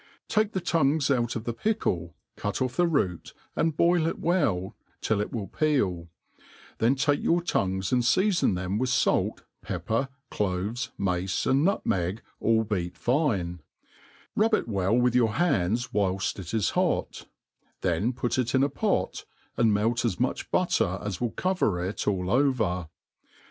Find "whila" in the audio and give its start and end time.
15.93-16.17